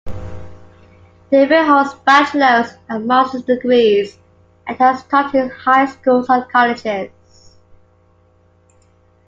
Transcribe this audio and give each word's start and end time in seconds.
David 1.29 1.63
holds 1.67 1.93
bachelor's 1.93 2.73
and 2.89 3.05
master's 3.05 3.43
degrees 3.43 4.17
and 4.65 4.75
has 4.79 5.03
taught 5.03 5.35
in 5.35 5.51
high 5.51 5.85
schools 5.85 6.25
and 6.27 6.49
colleges. 6.49 7.11